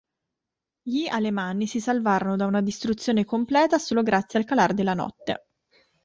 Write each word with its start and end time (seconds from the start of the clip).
Gli 0.81 1.05
Alemanni 1.05 1.67
si 1.67 1.79
salvarono 1.79 2.35
da 2.35 2.47
una 2.47 2.63
distruzione 2.63 3.23
completa 3.23 3.77
solo 3.77 4.01
grazie 4.01 4.39
al 4.39 4.45
calar 4.45 4.73
della 4.73 4.95
notte. 4.95 5.49